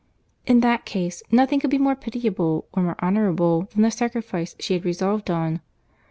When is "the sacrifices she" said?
3.83-4.73